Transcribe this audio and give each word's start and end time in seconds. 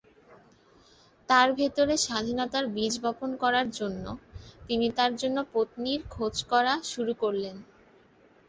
তার 1.29 1.47
ভেতরে 1.53 1.95
স্বাধীনতার 1.97 2.65
বীজ 2.67 2.93
বপন 3.03 3.29
করার 3.43 3.67
জন্য, 3.71 4.05
তিনি 4.67 4.87
তার 4.97 5.11
জন্য 5.15 5.37
পত্নীর 5.53 6.01
খোঁজ 6.09 6.35
করা 6.51 6.73
শুরু 6.91 7.13
করলেন। 7.23 7.55